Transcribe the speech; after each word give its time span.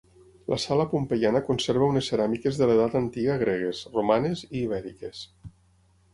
La 0.51 0.57
sala 0.61 0.85
pompeiana 0.93 1.41
conserva 1.49 1.89
unes 1.93 2.09
ceràmiques 2.13 2.57
de 2.61 2.69
l'Edat 2.71 2.97
Antiga 3.01 3.37
gregues, 3.45 3.83
romanes 4.01 4.43
i 4.49 4.53
ibèriques. 4.65 5.23